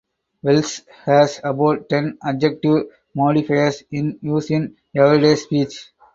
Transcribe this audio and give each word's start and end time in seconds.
Welsh 0.41 0.81
has 1.05 1.39
about 1.43 1.87
ten 1.87 2.17
"adjective 2.25 2.87
modifiers" 3.13 3.83
in 3.91 4.17
use 4.23 4.49
in 4.49 4.75
everyday 4.95 5.35
speech. 5.35 5.91